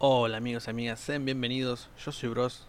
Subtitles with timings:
[0.00, 1.88] Hola amigos y amigas, sean bienvenidos.
[2.04, 2.64] Yo soy Bros.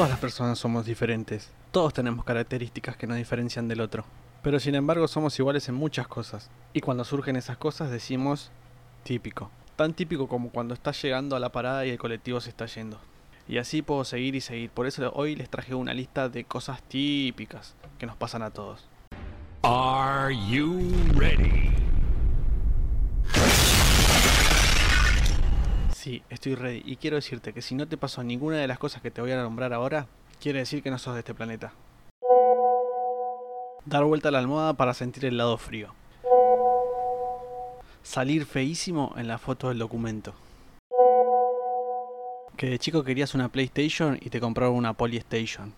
[0.00, 1.50] Todas las personas somos diferentes.
[1.72, 4.06] Todos tenemos características que nos diferencian del otro.
[4.42, 6.48] Pero sin embargo somos iguales en muchas cosas.
[6.72, 8.50] Y cuando surgen esas cosas decimos
[9.02, 9.50] típico.
[9.76, 12.98] Tan típico como cuando estás llegando a la parada y el colectivo se está yendo.
[13.46, 14.70] Y así puedo seguir y seguir.
[14.70, 18.88] Por eso hoy les traje una lista de cosas típicas que nos pasan a todos.
[19.62, 20.80] Are you
[21.12, 21.79] ready?
[26.00, 26.82] Sí, estoy ready.
[26.86, 29.32] Y quiero decirte que si no te pasó ninguna de las cosas que te voy
[29.32, 30.06] a nombrar ahora,
[30.40, 31.74] quiere decir que no sos de este planeta.
[33.84, 35.92] Dar vuelta a la almohada para sentir el lado frío.
[38.02, 40.32] Salir feísimo en la foto del documento.
[42.56, 45.74] Que de chico querías una PlayStation y te compraron una Polystation.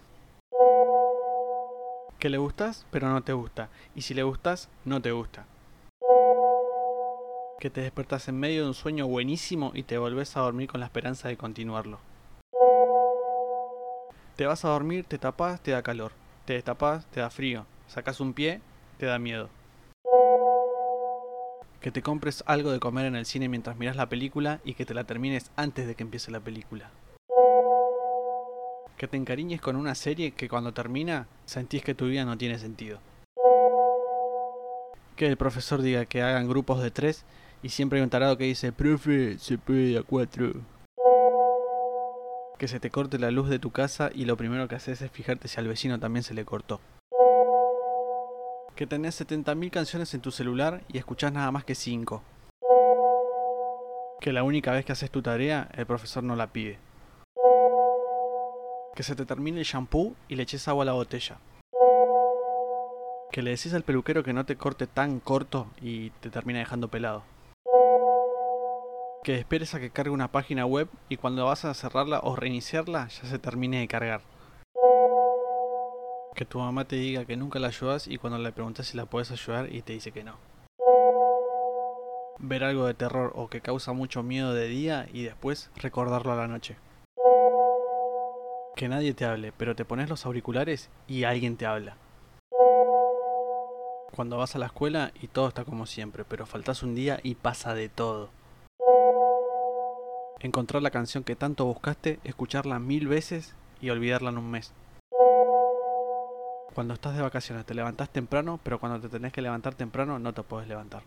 [2.21, 3.71] Que le gustas, pero no te gusta.
[3.97, 5.47] Y si le gustas, no te gusta
[7.63, 10.81] que te despertas en medio de un sueño buenísimo y te volvés a dormir con
[10.81, 12.01] la esperanza de continuarlo.
[14.35, 16.11] Te vas a dormir, te tapas, te da calor.
[16.45, 17.65] Te destapas, te da frío.
[17.87, 18.61] Sacas un pie,
[18.99, 19.49] te da miedo.
[21.81, 24.85] Que te compres algo de comer en el cine mientras miras la película y que
[24.85, 26.91] te la termines antes de que empiece la película.
[28.97, 32.59] Que te encariñes con una serie que cuando termina sentís que tu vida no tiene
[32.59, 32.99] sentido.
[35.15, 37.25] Que el profesor diga que hagan grupos de tres
[37.63, 40.53] y siempre hay un tarado que dice, profe, se puede a cuatro.
[42.59, 45.11] Que se te corte la luz de tu casa y lo primero que haces es
[45.11, 46.81] fijarte si al vecino también se le cortó.
[48.75, 52.23] Que tenés 70.000 canciones en tu celular y escuchás nada más que 5.
[54.21, 56.79] Que la única vez que haces tu tarea, el profesor no la pide.
[58.97, 61.39] Que se te termine el shampoo y le eches agua a la botella.
[63.31, 66.89] Que le decís al peluquero que no te corte tan corto y te termina dejando
[66.89, 67.23] pelado.
[69.25, 73.07] Que esperes a que cargue una página web y cuando vas a cerrarla o reiniciarla
[73.07, 74.21] ya se termine de cargar.
[76.35, 79.07] Que tu mamá te diga que nunca la ayudas y cuando le preguntas si la
[79.07, 80.39] puedes ayudar y te dice que no.
[82.39, 86.37] Ver algo de terror o que causa mucho miedo de día y después recordarlo a
[86.37, 86.77] la noche.
[88.75, 91.97] Que nadie te hable, pero te pones los auriculares y alguien te habla.
[94.17, 97.37] Cuando vas a la escuela y todo está como siempre, pero faltas un día y
[97.37, 98.31] pasa de todo.
[100.43, 104.73] Encontrar la canción que tanto buscaste, escucharla mil veces y olvidarla en un mes.
[106.75, 110.35] Cuando estás de vacaciones te levantás temprano, pero cuando te tenés que levantar temprano no
[110.35, 111.05] te puedes levantar.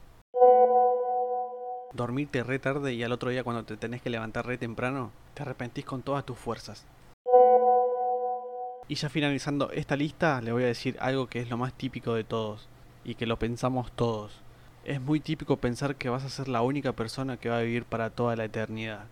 [1.91, 5.41] Dormirte re tarde y al otro día cuando te tenés que levantar re temprano, te
[5.41, 6.85] arrepentís con todas tus fuerzas.
[8.87, 12.13] Y ya finalizando esta lista, le voy a decir algo que es lo más típico
[12.13, 12.69] de todos
[13.03, 14.39] y que lo pensamos todos.
[14.85, 17.83] Es muy típico pensar que vas a ser la única persona que va a vivir
[17.83, 19.07] para toda la eternidad.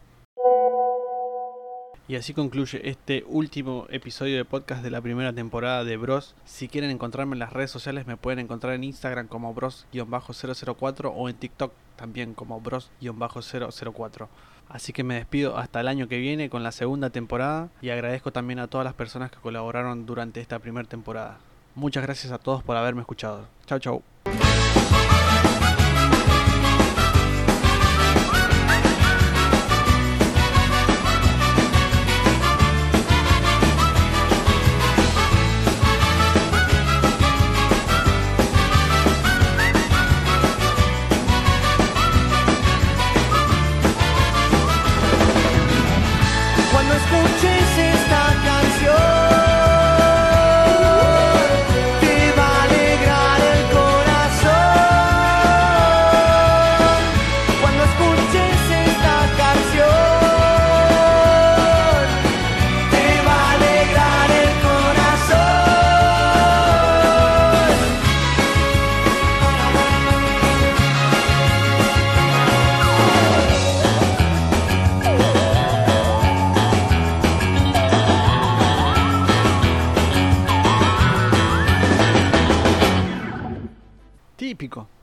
[2.06, 6.36] Y así concluye este último episodio de podcast de la primera temporada de Bros.
[6.44, 11.30] Si quieren encontrarme en las redes sociales me pueden encontrar en Instagram como Bros-004 o
[11.30, 14.28] en TikTok también como Bros-004.
[14.68, 18.34] Así que me despido hasta el año que viene con la segunda temporada y agradezco
[18.34, 21.38] también a todas las personas que colaboraron durante esta primera temporada.
[21.74, 23.48] Muchas gracias a todos por haberme escuchado.
[23.66, 24.13] Chau chau.